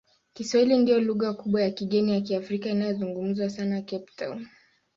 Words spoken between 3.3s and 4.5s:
sana Cape Town.